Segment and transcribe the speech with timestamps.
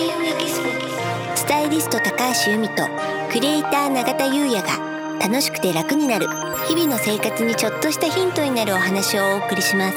[0.00, 0.62] 田優也ギス
[1.36, 2.88] スタイリスト高橋由美と
[3.30, 6.26] クリエイター永田優也が楽しくて楽になる
[6.66, 9.96] 日々の生活にちょっとしたヒントになるお話をお送りします。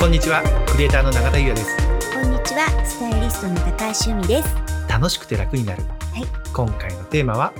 [0.00, 1.76] こんにちはクリエイターの永田優也です。
[2.14, 4.56] こんにちはスタイリストの高橋由美です。
[4.88, 6.24] 楽しくて楽になる、はい、
[6.54, 7.52] 今回のテーマは、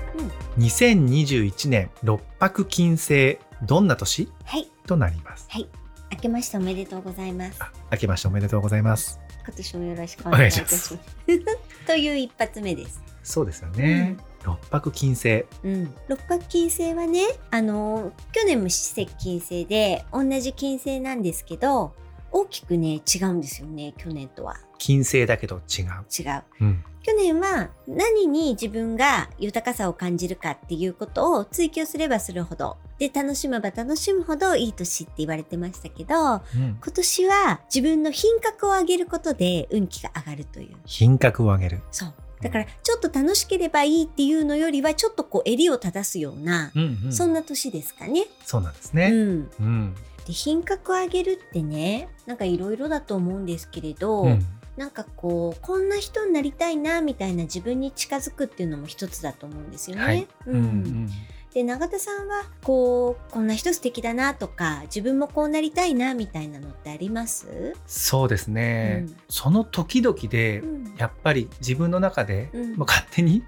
[0.56, 5.46] うん、2021年六白金星どんな年、はい、となります。
[5.51, 5.69] はい
[6.12, 7.59] 明けましておめでとうございます。
[7.91, 9.19] 明けましておめでとうございます。
[9.47, 10.98] 今年もよろしくお願いします。
[11.87, 13.02] という一発目です。
[13.23, 21.95] そうですよね、うん、六白金星、うん、六白金星はねあの去年も四石金星で同じ金星なんですけど
[22.32, 24.56] 大きくね違うんですよね去年とは。
[24.78, 25.84] 金星だけど違う。
[26.18, 40.76] 違う、うん、去年は何に自分が豊かさを感じるかっていうことを追求すればするほどで楽しめば楽しむほどいい年って言われてましたけど、うん、今年は自分の品格を上げることで運気が上がるという。
[40.87, 41.80] 品格を上げる。
[41.90, 42.14] そう。
[42.40, 48.26] だからちょっと楽しければいいっていうのよりはちょっとこう襟を正すような、うんうん、そんな年ですかね。
[48.45, 49.10] そうなんですね。
[49.12, 49.95] うん、うん、
[50.26, 60.02] で品格を上げるってねなんかいろいろだと思うんですけれど、うん、なんかこうこんな人になりたいなみたいな自分に近づくっていうのも一つだと思うんですよね。
[60.02, 61.10] はい、うん、うん
[61.54, 67.75] で永田さんはこうこんな人素敵だなとか自分もこうなりたいなみたいなのってあります？
[67.86, 70.62] そうですね、うん、その時々で、
[70.97, 73.42] やっぱり自分の中で、もう勝手に、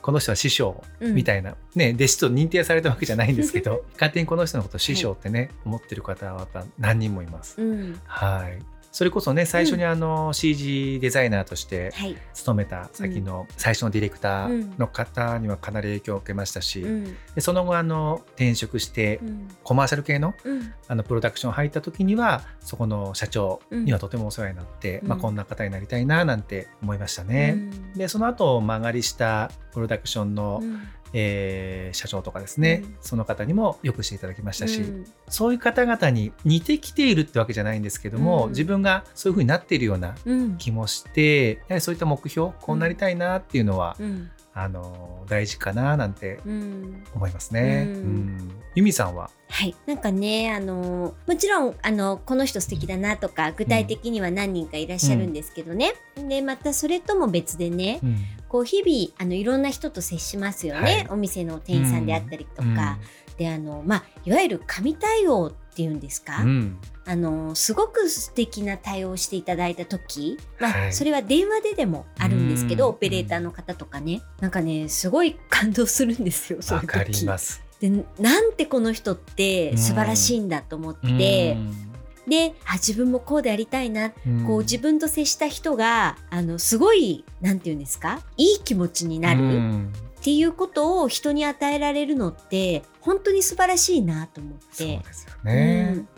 [0.00, 7.60] この人は師匠みたいな、ね弟子と認定されたわけじゃないんですけど勝手にこの人のことを師匠ってね、思ってる方はやっぱ何人もいます。
[8.04, 8.62] はい
[8.92, 11.92] それこそね最初にあの CG デザイナーとして
[12.34, 16.84] 勤めた先の最初のディレクターの方にはかなり影響を受けましたし、
[17.34, 19.20] でその後あの転職して
[19.62, 20.34] コマーシャル系の
[20.88, 27.56] あのプロダクション入った時にはそこの社長にはとてもお世話になって、まあ、こんな方になりたいななんて思いましたね。
[27.94, 30.62] でその後曲がりしたプロダクションの
[31.12, 40.14] えー、社長とかですね、うん、その方にもよくしていただきましたし、うん、そういう方々に似てきているってわけじゃないんですけども、うん、自分がそういうふうになっているような
[40.58, 43.96] 気もして、やはりそういった目標こうなりたいなっていうのは、
[44.52, 46.40] あの大事かななんて
[47.14, 47.86] 思いますね。
[47.88, 49.30] うん、由美さんは？
[49.48, 58.16] はい、なんかねあのもちろんあのこの人素敵だなとか具体的には何人かいらっしゃるんですけどね、うん、でまたそれとも別でね、うん、
[58.50, 62.98] こう日々あのいろんな人と接しますよね、はい、お店の店員さんであったりとか、
[63.38, 66.44] であのまあいわゆる神対応っていうんですか、
[67.06, 74.20] あのすごく素敵な対応していただいた時、まあ、はい、それは電話ででもあるんですけど、オペレーターの方とかね。
[74.40, 77.62] なんかねすごい感動するんですよわかります。
[77.78, 81.56] でなんてこの人って素晴らしいんだと思って。
[82.28, 84.10] であ自分もこうでありたいな、
[84.46, 88.20] こう自分と接した人があのすごいなんて言うんですか？
[88.36, 89.86] いい気持ちになる、
[90.18, 94.64] っていうことを人に与えられるのって本当に素晴らしいなと思って。
[94.70, 96.08] そうですよね、うん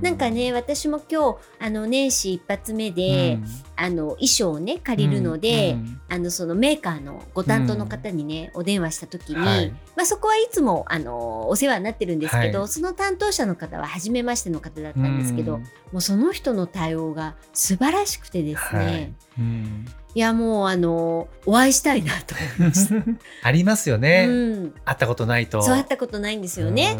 [0.00, 3.46] なんかね私も今日あの年始一発目で、うん、
[3.76, 15.64] あの衣装をね借りるので、うん、あのそのメーカーのご担当の方にね、お電話した時に、はい、まあ、そこはいつもあのお世話になってるんですけど、はい、その担当者の方は初めましての方だったんですけど、も
[15.94, 20.06] うその人の対応が素晴らしくてですね、はい。
[20.14, 22.94] いやもうあのお会いしたいなと思いました。
[23.42, 25.62] ありますよね、うん、会ったことないと。
[25.62, 26.96] そう会ったことないんですよね。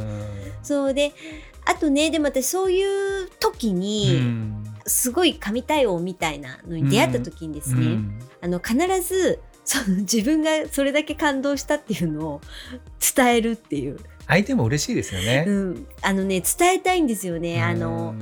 [0.62, 1.12] そうで
[1.66, 4.22] あとねでも私そういう時に、
[4.86, 12.40] すごい神対応みたいなのに出会った時にですね、うん、あの必ずその自分がそれだけ感動したっていうのを
[13.16, 13.98] 伝えるっていう。
[14.28, 17.62] 相手も嬉しいですよね、うん、あのね伝えたいんですよね。
[17.62, 18.14] あの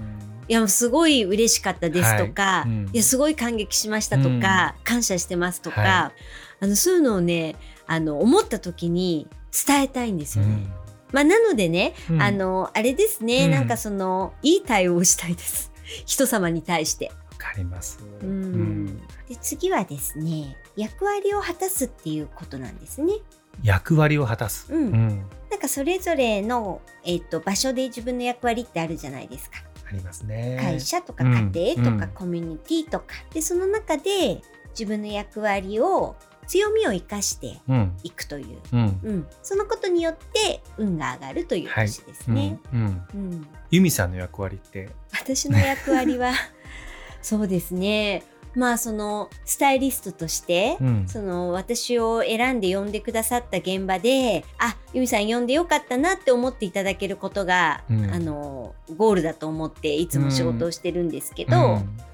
[0.49, 2.69] いやすごい嬉しかったですとか、はい。
[2.69, 6.13] うん、いやすごい感激しましたとか、うん、感謝してますとか、は
[6.61, 7.57] い、あのそういうのをね
[7.87, 9.29] あの思った時に
[9.67, 10.67] 伝えたいんですよね。
[11.15, 15.73] うんまあ、なのでね、うん、あのあれですね、うん、なんかそのいい対応をしたいです。
[16.05, 17.13] 人様に対して。
[17.31, 18.97] わかります、うん、
[19.29, 23.13] で次はですね役割を果たすっていうことなんですね。
[23.63, 24.91] 役割を果たす、うん。
[25.51, 29.59] なんかそれぞれの、えーと、場所で自分の役割ってあるじゃないですか。
[29.87, 30.59] ありますね。
[30.61, 37.61] 会社とか家庭とかコミュニティとか、でその中で自分の役割を強みを生かして
[38.03, 42.59] いくという、うん、うん、そのことによって運が上がるという年ですね。
[43.71, 44.91] 由美さんの役割って？
[45.13, 46.33] 私の役割は
[47.23, 48.23] そうですね。
[48.55, 61.63] まあそのスタイリストとして、うん、その私を選んで呼んでくださった現場であ由美さん呼んでよかったなって思っていただけることが、うん、あのゴールだと思っていつも仕事をしてるんですけど、うん、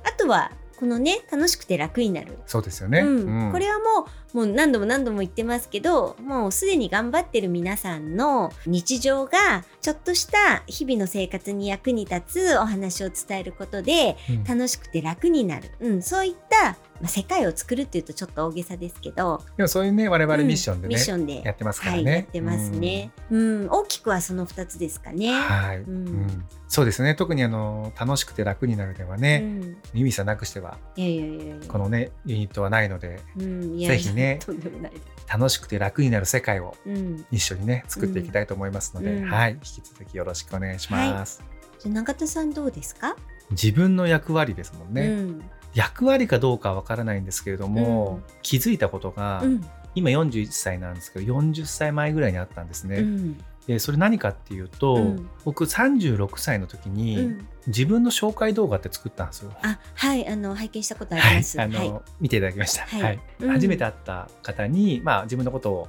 [0.02, 2.38] あとはこのね楽しくて楽になる。
[2.46, 3.44] そうですよね、うん。
[3.44, 14.16] うん、これはもうもう何度も何度も言ってますけどもうすでに頑張ってる皆さんの日常がちょっとした日々の生活に役に立つお話を伝えることで
[14.46, 21.42] 楽しくて楽になる、うん、うん、そういったまあ、世界を作るっていうとちょっと大げさですけどでもそういうね我々ミッションでね、うん、ミッションで。
[21.42, 25.32] やってますからね、はい、やってますね、うん、うん、大きくはその2つですかね。
[25.32, 27.14] はい、うん、そうですね。
[27.14, 34.19] 特にあの楽しくて楽になるではね、うん、ミミさんなくしてはいやいやいやこのねユニットはないので、うん、ぜひね
[35.30, 36.76] 楽しくて楽になる世界を
[37.30, 39.52] 一緒にね、作っていきたいと思いますので、はい。
[39.52, 41.46] 引き続きよろしくお願いします、は
[41.78, 43.16] い、じゃ永田さんどうですか？
[43.50, 45.42] 自分の役割ですもんね、
[45.74, 49.60] 役割かどうかは分からないんですけれども、うん、気づいたことが、うん、
[49.94, 52.98] 今41歳なんですけど40歳前ぐらいにあったんですね。
[52.98, 59.52] うん、でそれ何かっていうと、僕36歳の時に、自分の紹介動画って作ったんですよ。
[59.62, 61.58] あはいあの拝見したことあります。
[61.58, 62.84] はい、あの、はい、見ていただきました。
[62.84, 63.20] はい、はい。
[63.48, 65.88] 初めて会った方にまあ自分のことを、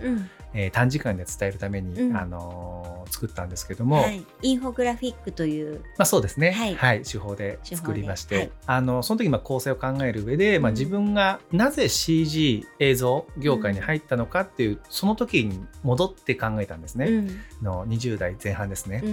[0.54, 19.04] えー、短時間で伝えるために、うん、あのー、作ったんですけども、はい、インフォグラフィックという、まあ、そうですね、はい、はい、手法で作りまして、はい、あのその時まあ構成を考える上で、まあ、自分がなぜ CG 映像業界に入ったのかっていう、うん、その時に戻って考えたんですね、うん、の20代前半ですね。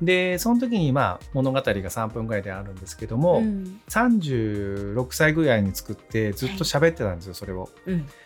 [0.00, 7.68] でその時にまあ物語が3分ぐらいであるんですけども、うん、36歳ぐらいに作ってずっと喋ってたんですよ、それを。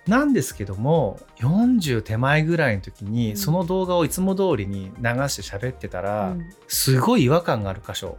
[0.06, 6.36] なんですけども40手前ぐらいの時にその動画をいつも通りに流して喋ってたら、
[6.68, 8.18] すごい違和感がある箇所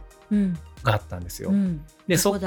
[0.82, 1.50] があったんですよ。
[1.50, 2.38] うん、でそこ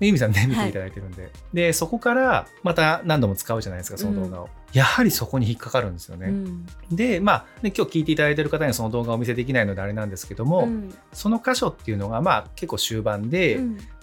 [0.00, 6.26] 由美さんね見ていただいてるんで、はい、でそこからまた何度も使うじゃないですかその動画を、うん、やはりそこに引っかかるんですよね。
[6.26, 10.68] うん、でまあね今日聞いていただいてる方にはその動画をお見せできないのであれなんですけども、
[11.14, 13.58] その箇所っていうのがまあ結構終盤で、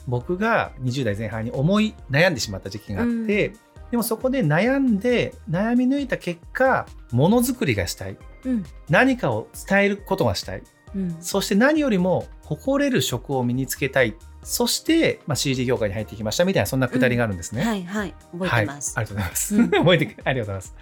[0.08, 3.54] 僕が20代前半に思い悩んでしまった時期があって。
[3.92, 10.64] でもそこで悩んで悩み抜いた結果ものづくりがしたい、うん、何かを伝えることがしたい、
[10.96, 18.14] うん、そして何よりも誇れる職を身につけたいそして、まあ、CG 業界に入ってきましたみたいなそんなくだりがあるんですね、うん、はいはい。
[18.32, 20.76] 覚えてます、はい、ありがとうございます、 覚えてありがとうございます。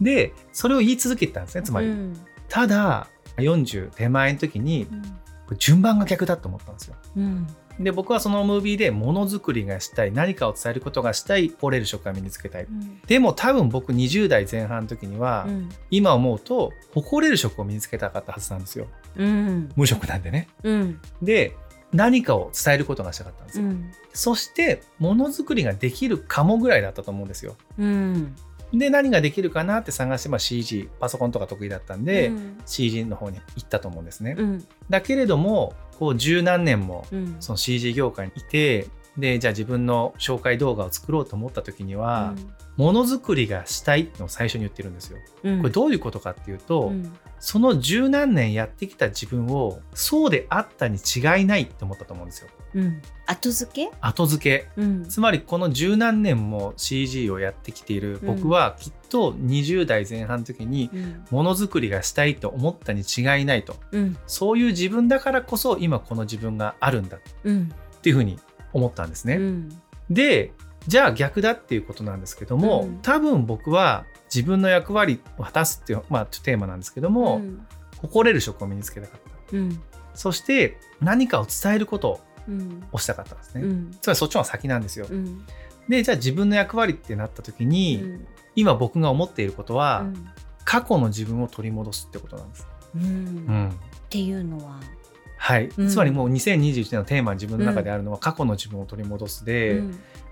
[0.00, 1.88] でそれを言い続けてたんですねつまり、
[2.48, 4.86] ただ40手前の時に、
[5.58, 6.96] 順番が逆だと思ったんですよ、
[7.78, 18.86] で僕はそのムービーでものづくりがしたい何かを伝えることがしたい惚れる職が身につけたい、うん、でも多分僕20代前半の時には、うん、今思うと誇れる職を身につけたかったはずなんですよ、
[19.16, 20.48] うん、無職なんでね、
[21.20, 21.56] で
[21.94, 23.66] 何かを伝えることがしたかったんですよ、
[24.12, 27.56] そしてものづくりができるかもぐらいだったと思うんですよ、
[28.72, 34.34] で何ができるかなって探して、まあ、CG パソコンとか得意だったんで、うん、CG の方に行ったと思うんですね。
[34.36, 37.06] うん、だけれどもこう十何年も
[37.38, 42.34] その CG 業界にいて、でじゃあ自分の紹介動画を作ろうと思った時には
[42.76, 45.18] ものづくりがしたいのを最初に言ってるんですよ。
[45.42, 46.92] これどういうことかっていうと、
[47.38, 52.48] その十何年やってきた自分をそうであったに違いないって思ったと思うんですよ。
[52.74, 53.90] うん、後付け？
[54.00, 58.18] 後付け、うん、つまりこの十何年も CG をやってきている。
[58.24, 60.90] 僕はきっと20代前半の時に
[61.30, 67.20] ものづくりがしたいと思ったに違いないと、うん、そういう自分だからこそ今この自分があるんだっ
[68.00, 68.40] ていうふうに
[68.72, 69.38] 思ったんですね。
[70.10, 70.52] で
[70.86, 77.40] じゃあ逆だっていうことなんですけども、多分僕は自分の役割を果たすっていう、まあ、テーマなんですけども、
[77.98, 79.54] 誇れる職を身につけたかった、
[80.14, 82.20] そして何かを伝えること
[82.92, 85.44] をしたかったんですね、うん、つまりそっちの先なんですよ、うん、
[85.88, 90.06] でじゃあ自分の役割ってなった時に、うん、今僕が思っていることは、
[90.64, 92.98] 過去の自分を取り戻すってことなんです、っ
[94.08, 94.80] ていうのは
[95.44, 99.82] はい、つまりもう2021年のテーマ自分の中であるのは過去の自分を取り戻すで、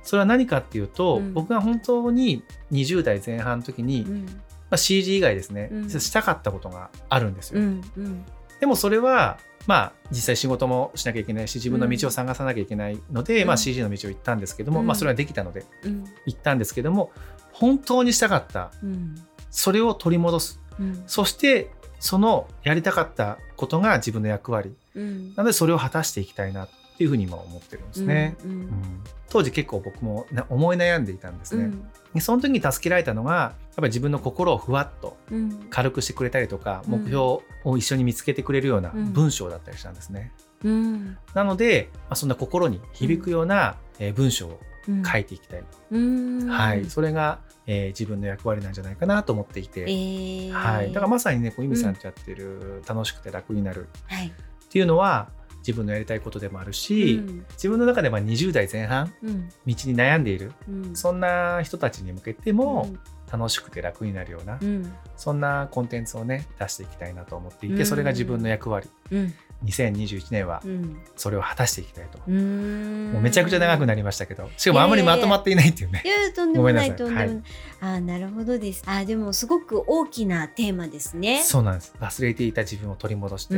[0.02, 4.22] それは何かっていうと、僕が本当に20代前半の時に、ま
[4.70, 7.60] あ、CG 以外ですね、したかったことがあるんですよ。
[8.58, 15.64] でもそれはまあ、実際仕事もしなきゃいけないし自分の道を探さなきゃいけないので、うん、まあ、CG の道を行ったんですけども、うん、まあ、それはできたので
[16.26, 17.12] 行ったんですけども
[17.52, 19.14] 本当にしたかった、うん、
[19.50, 20.60] それを取り戻す、
[21.06, 28.36] そしてそのやりたかったことが自分の役割、なのでそれを果たしていきたいなっていうふうに今思ってるんですね。
[29.28, 31.72] 当時結構僕も思い悩んでいたんですね。
[32.20, 35.16] その時に助けられたのがやっぱり自分の心をふわっと
[35.70, 37.42] 軽くしてくれたりとか、うん、目標を
[37.78, 40.32] 一緒に見つけてくれるような文章だったりしたんですね。
[40.62, 44.60] うん、なので、まあ、そんな心に響くような、えー、文章を
[45.10, 45.64] 書いていきたい、
[46.48, 53.88] はい、それが、えー、自分の役割なんじゃないかなと思っていて、えー、はい、だからまさにねこう意味さんとやってる楽しくて楽になる
[54.72, 60.52] っていうのは、自分のやりたいことでもあるし、うん、自分の中でま20代前半、道に悩んでいる、
[60.94, 62.90] そんな人たちに向けても、
[63.32, 69.34] 楽しくて楽になるような、うん、そんなコンテンツをね出していきたいなと思っていて、うん、それが自分の役割、うん、
[69.64, 70.62] 2021年は
[71.16, 76.02] それを果たしていきたいと、うん、もうめちゃくちゃ長くなりましたけどしかもあんまりまとまっていないっていうね。
[76.04, 77.42] いやいやとんでもないとんでもない、はい、
[77.80, 78.82] あなるほどです。
[78.86, 81.42] あでもすごく大きなテーマですね。
[81.42, 81.94] そうなんです。
[81.98, 83.56] 忘れていた自分を取り戻して、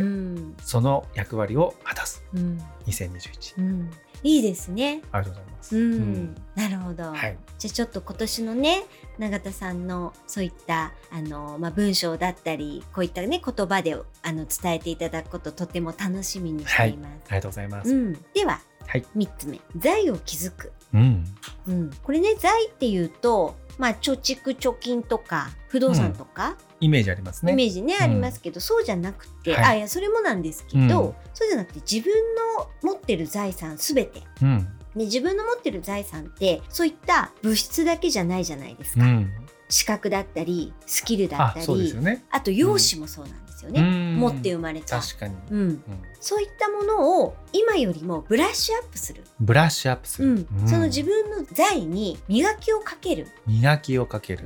[0.62, 3.90] その役割を果たす、うん、2021、うん
[4.24, 5.02] いいですね。
[5.12, 5.76] ありがとうございます。
[5.76, 7.04] うん、なるほど。
[7.04, 8.84] はい、じゃあちょっと今年のね
[9.18, 17.10] 永田さんのそういったあのまあ文章だったりこういったね言葉であの伝えていただくこととても楽しみにしています。
[17.10, 17.94] はい、ありがとうございます。
[17.94, 20.72] うん、では、はい、3つ目財を築く。
[20.94, 21.24] うん、
[21.68, 27.52] うん、これね財っていうとまあ貯蓄貯金とか不動産とか、イメージありますね。
[27.52, 34.58] イメージね、ありますけど、そうじゃなくて、はい、あいやそれもなんですけど、そうじゃなくて自分の持ってる財産すべて、うん、
[34.94, 39.04] で自分の持ってる財産ってそういった物質だけじゃないじゃないですか。
[39.04, 39.32] うん、
[39.70, 45.00] 資格だったりスキルだったりあ,、ね、あと容姿もそうなんですよね、うん、持って生まれた。
[45.00, 45.82] 確かに、うん、
[46.20, 49.24] そういったものを今よりもブラッシュアップする。
[49.40, 53.26] ブラッシュアップする、その自分の財に磨きをかける。
[53.46, 54.44] 磨きをかける、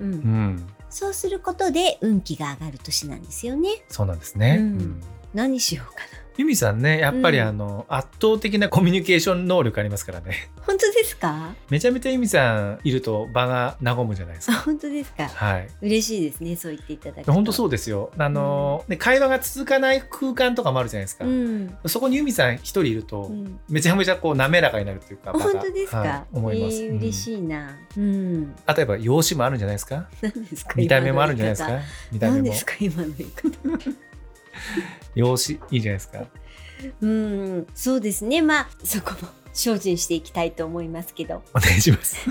[0.91, 3.85] そうすることで運気が上がる年なんですよね。
[3.89, 4.63] そうなんですね、
[5.35, 10.49] 何しようかなユミさんねやっぱりあの、うん、圧倒的なコミュニケーション能力ありますからね。
[10.63, 11.53] 本当ですか？
[11.69, 14.59] めちゃめちゃユミさんいると場が和むじゃないですか。
[14.59, 15.27] 本当ですか？
[15.27, 15.69] はい。
[15.83, 18.13] 嬉しいですねそう言っていただく本当そうですよ。
[18.17, 23.33] あの、うん、会話が続かない空間とかもあるじゃないですか、うん、そこにユミさん一人いると、
[23.69, 30.07] めちゃめちゃこう滑らかになるというか本当ですか、はい、思います、えー、嬉しいな、うん、例えば容姿もあるんじゃないですか？
[30.23, 30.75] 何ですか？
[30.77, 31.81] 見た目もあるんじゃないですか？
[32.13, 32.45] 見た目も。
[32.45, 32.75] ですか？
[32.79, 34.08] 今の言い方
[35.15, 36.25] 容姿いいじゃないですか。
[37.01, 38.41] うんそうですね。
[38.43, 41.43] まあそこも精進していきたいと思いますけど。
[41.55, 42.17] お願いします。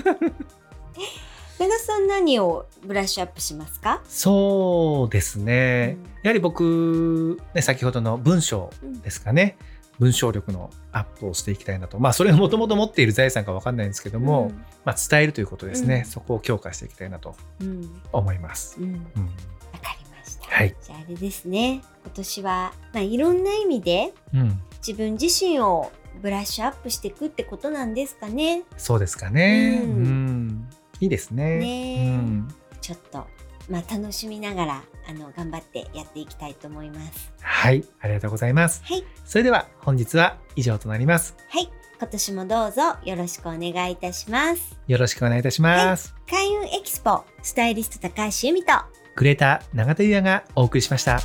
[1.58, 4.00] 長さん何をブラッシュアップしますか？
[4.06, 8.70] そうですね、うん、やはり僕、ね、先ほどの文章
[9.02, 9.56] ですかね、
[9.98, 11.98] うん、文章力のアップをしていきたいなと。
[11.98, 17.34] まあそれがもともと持っている財産か分かんないんですけども、うん、まあ、伝えるということですね、そこを強化していきたいなと
[18.12, 18.76] 思います。
[18.80, 19.04] うん
[20.58, 28.64] はい、じゃああれですね今年は、まあ、いろんな意味で、うん、自分自身をブラッシュアップしていくってことなんですかね。
[28.76, 29.80] そうですかね。
[29.84, 31.58] うん、うん、いいですね。
[31.58, 32.48] ね、うん、
[32.80, 33.24] ちょっと
[33.70, 37.32] まあ楽しみながらあの頑張ってやっていきたいと思います。
[37.40, 38.82] はい、ありがとうございます。
[38.84, 41.36] はい、それでは本日は以上となります。
[41.50, 44.76] はい、今年もどうぞよろしくお願いいたします。
[44.88, 46.14] よろしくお願いいたします。
[46.26, 48.72] はい、開運エキスポスタイリスト高橋由美と
[49.18, 51.18] クレーター永田優也がお送りしました。